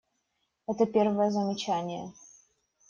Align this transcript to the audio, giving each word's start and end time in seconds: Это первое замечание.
Это 0.65 0.87
первое 0.87 1.29
замечание. 1.29 2.11